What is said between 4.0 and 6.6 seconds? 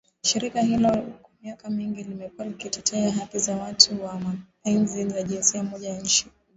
wa mapenzi ya jinsia moja nchini Uganda